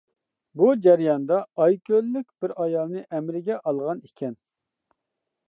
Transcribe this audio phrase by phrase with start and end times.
[0.61, 4.35] بۇ جەرياندا ئايكۆللۈك بىر ئايالنى ئەمرىگە ئالغان ئىكەن.